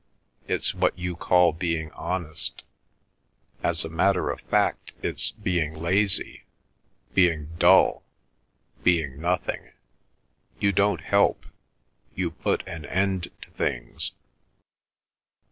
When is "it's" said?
0.47-0.73, 5.03-5.29